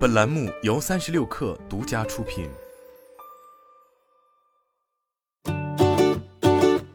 [0.00, 2.48] 本栏目由三十六氪独家出品。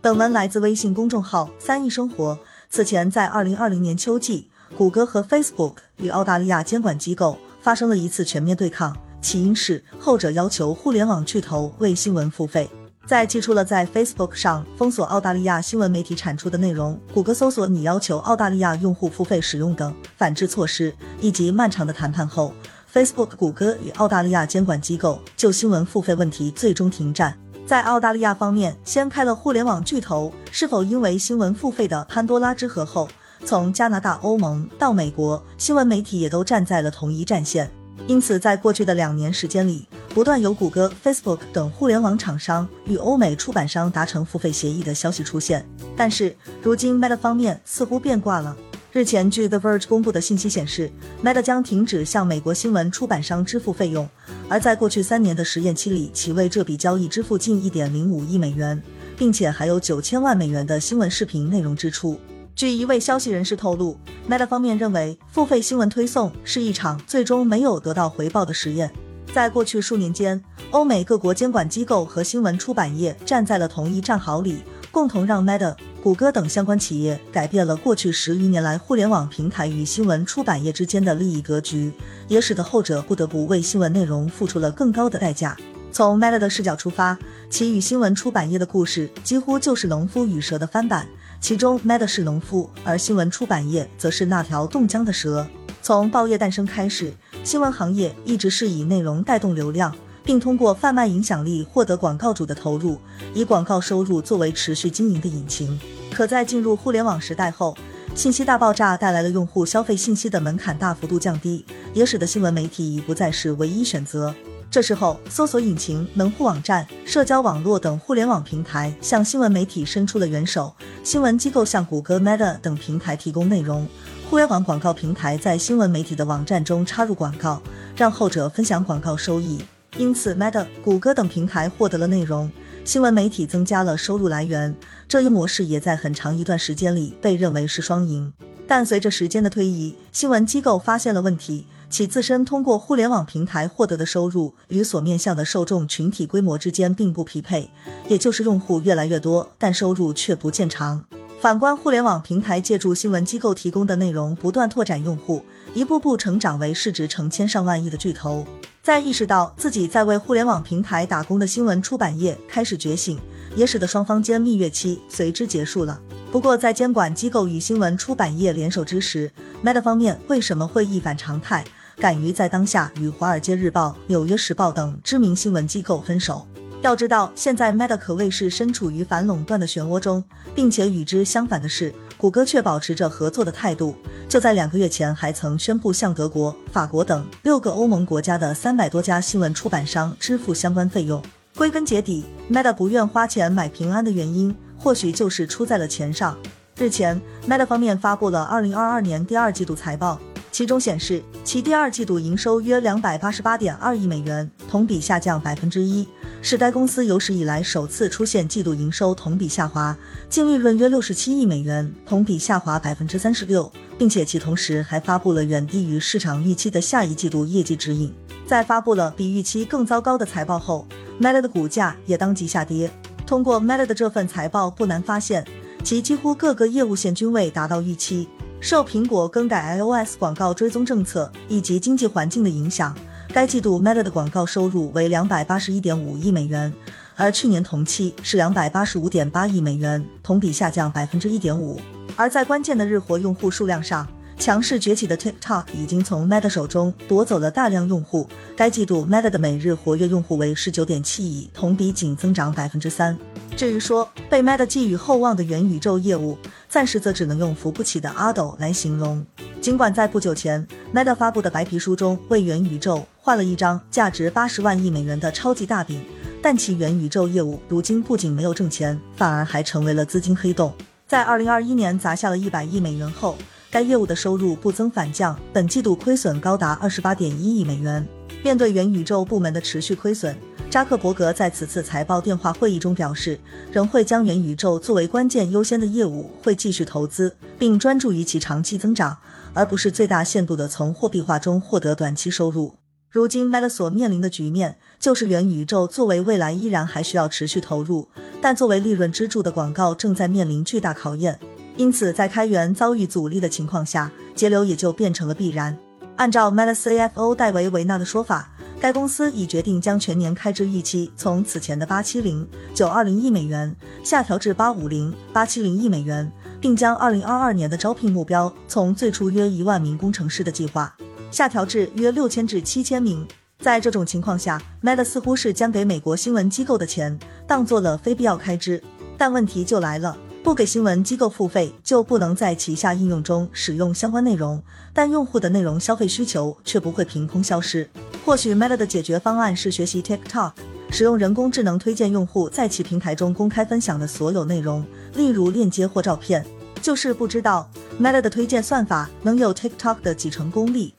[0.02, 2.40] 本文来自微信公众号“三亿生活”。
[2.68, 12.68] 此前，在二零二零年秋季，谷歌和 Facebook 与澳大利亚监管机构发生了一次全面对抗，起因是后者要求互联网巨头为新闻付费。
[13.06, 20.92] 在寄出了在 Facebook 上封锁澳大利亚新闻媒体产出的内容，谷歌搜索你要求澳大利亚用户付费使用等反制措施，
[21.22, 22.52] 以及漫长的谈判后
[22.96, 27.38] ，Facebook、谷歌与澳大利亚监管机构就新闻付费问题最终停战。
[27.68, 33.10] 在澳大利亚方面，掀开了互联网巨头是否因为新闻付费的潘多拉之盒后，
[33.44, 37.70] 从加拿大、欧盟到美国，新闻媒体也都站在了同一战线。
[38.08, 45.68] 因此，在过去的两年时间里，不断有谷歌、Facebook 等互联网厂商与欧美出版商达成付费协议的消息出现。
[45.98, 48.56] 但是，如今 Meta 方面似乎变卦了。
[48.96, 50.90] 日前，据 The Verge 公布的信息显示
[51.22, 54.08] ，Meta 将停止向美国新闻出版商支付费用，
[54.48, 58.82] 而在过去三年的实验期里，其为这笔交易支付近一点零五亿美元，
[59.18, 62.18] 并且还有九千万美元的新闻视频内容支出。
[62.56, 63.98] 据一位消息人士透露
[64.30, 68.90] ，Meta 方面认为付费新闻推送是一场最终没有得到回报的实验。
[69.34, 70.42] 在过去数年间，
[70.72, 75.76] 欧美各国监管机构和新闻出版业站在了同一战壕里，共同让 Meta、
[76.06, 81.92] 谷歌等相关企业改变了过去十余年来互联网平台与新闻出版业之间的利益格局，
[82.28, 85.58] 也使得后者不得不为新闻内容付出了更高的代价。
[85.92, 87.18] 从 Meta 的视角出发，
[87.50, 91.08] 其与新闻出版业的故事几乎就是农夫与蛇的翻版。
[91.42, 95.48] 其中，Meta 是农夫，而新闻出版业则是那条冻僵的蛇。
[95.82, 97.12] 从报业诞生开始，
[97.44, 99.92] 新闻行业一直是以内容带动流量，
[100.24, 103.00] 并通过贩卖影响力获得广告主的投入，
[103.34, 105.80] 以广告收入作为持续经营的引擎。
[106.16, 107.76] 可在进入互联网时代后，
[108.16, 114.34] 信息大爆炸带来了用户消费信息的门槛大幅度降低，也使得新闻媒体已不再是唯一选择。
[114.72, 120.74] 这时候，搜索引擎、门户网站、社交网络等互联网平台向新闻媒体伸出了援手。
[121.04, 123.86] 新闻机构向谷歌、Meta 等平台提供内容，
[124.30, 127.62] 互联网广告平台在新闻媒体的网站中插入广告，
[127.98, 129.62] 让后者分享广告收益。
[129.98, 132.50] 因此，Meta、谷歌等平台获得了内容，
[132.86, 134.74] 新闻媒体增加了收入来源。
[135.08, 138.32] 这一模式也在很长一段时间里被认为是双赢。
[138.68, 141.66] 但随着时间的推移，新闻机构发现了问题。
[141.90, 147.70] 其自身通过互联网平台获得的收入与所面向的受众群体规模之间并不匹配，
[148.08, 151.06] 也就是用户越来越多，但收入却不见长。
[151.40, 158.46] 反观互联网平台借助新闻机构提供的内容不断拓展用户，一步步成长为市值成千上万亿的巨头。
[158.86, 163.18] 在意识到自己在为互联网平台打工的新闻出版业开始觉醒，
[163.56, 166.00] 也使得双方间蜜月期随之结束了。
[166.32, 169.32] 不过，在监管机构与新闻出版业联手之时
[169.64, 171.66] ，Meta 方面为什么会一反常态，
[171.98, 176.46] 敢于在当下与《华尔街日报》《纽约时报》等知名新闻机构分手？
[176.84, 180.24] 要知道，现在 Meta 可谓是身处于反垄断的漩涡中，
[180.54, 183.96] 并且与之相反的是，谷歌却保持着合作的态度。
[184.28, 191.22] 就在两个月前，还曾宣布向德国、法国等六个欧盟国家的三百多家新闻出版商支付相关费用。
[191.56, 194.56] 归根结底，Meta 不愿花钱买平安的原因。
[194.78, 196.38] 或许就是出在了钱上。
[196.78, 200.20] 日前，Meta 方面发布了二零二二年第二季度财报，
[200.52, 206.06] 其中显示其第二季度营收约两百八十八点二亿美元，同比下降百分之一，
[206.48, 209.98] 是该公司有史以来首次出现季度营收同比下滑。
[210.30, 218.14] 净利润约六十七亿美元，同比下滑百分之三十六，并且其同时还发布了远低于市场预期的下一季度业绩指引。
[218.46, 220.86] 在发布了比预期更糟糕的财报后
[221.20, 222.92] ，Meta 的股价也当即下跌。
[223.26, 225.44] 通过 Meta 的这份财报，不难发现，
[225.84, 228.30] 其几乎各个业务线均未达到预期。
[228.62, 232.96] 受苹果更改 iOS 广告追踪政策以及经济环境的影响，
[233.34, 236.74] 该季度 Meta 的广告收入为两百八十一点五亿美元，
[237.16, 241.80] 而去年同期是两百八十五点八亿美元，同比下降百分之一点五。
[242.16, 248.28] 而在关键的日活用户数量上，强势崛起的 TikTok 已经从 Meta 手中夺走了大量用户。
[248.56, 253.18] 该季度 Meta 的每日活跃用户为十九点七亿，同比仅增长百分之三。
[253.58, 256.38] 至于说被 Meta 寄予厚望的元宇宙业务，
[256.70, 259.26] 暂时则只能用扶不起的阿斗来形容。
[259.62, 266.00] 尽管在不久前 Meta 发布的白皮书中为元宇宙画了一张价值八十万亿美元的超级大饼，
[266.44, 270.72] 但其元宇宙业务如今不仅没有挣钱，反而还成为了资金黑洞。
[271.08, 273.36] 在二零二一年砸下了一百亿美元后。
[273.72, 278.08] 该业务的收入不增反降，本季度亏损高达二十八点一亿美元。
[278.44, 280.38] 面对元宇宙部门的持续亏损，
[280.70, 283.40] 扎克伯格在此次财报电话会议中表示，
[283.72, 289.18] 仍会将元宇宙作为关键优先的业务，会继续投资，并专注于其长期增长，
[289.56, 292.76] 而不是最大限度地从货币化中获得短期收入。
[293.16, 298.10] 如今 Meta 所面临的局面就是元宇宙作为未来依然还需要持续投入，
[298.42, 301.40] 但作为利润支柱的广告正在面临巨大考验。
[301.78, 305.78] 因此，在开源遭遇阻力的情况下，节流也就变成了必然。
[306.18, 308.52] 按照 Meta CFO 戴维维纳的说法，
[308.82, 313.74] 该公司已决定将全年开支预期从此前的八七零九二零亿美元
[314.04, 316.30] 下调至八五零八七零亿美元，
[316.60, 320.94] 并将二零二二年的招聘目标从最初约一万名工程师的计划
[321.32, 323.28] 下调至约六千至七千名。
[323.60, 327.18] 在这种情况下，Meta 似乎是将给美国新闻机构的钱
[327.48, 328.84] 当做了非必要开支，
[329.18, 330.18] 但问题就来了。
[330.44, 334.62] 不给新闻机构付费，就不能在旗下应用中使用相关内容，
[334.94, 337.90] 但用户的内容消费需求却不会凭空消失。
[338.24, 340.52] 或许 Meta 的解决方案是学习 TikTok，
[340.92, 344.86] 使用人工智能推荐用户在其平台中公开分享的所有内容，
[345.16, 346.46] 例如链接或照片。
[346.80, 347.68] 就是不知道
[348.00, 350.94] Meta 的推荐算法能有 TikTok 的几成功力。